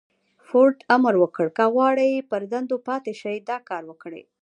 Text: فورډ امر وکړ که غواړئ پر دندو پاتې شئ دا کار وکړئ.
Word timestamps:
فورډ 0.47 0.77
امر 0.95 1.13
وکړ 1.19 1.45
که 1.57 1.63
غواړئ 1.73 2.11
پر 2.29 2.41
دندو 2.51 2.77
پاتې 2.87 3.11
شئ 3.21 3.37
دا 3.49 3.57
کار 3.69 3.83
وکړئ. 3.91 4.23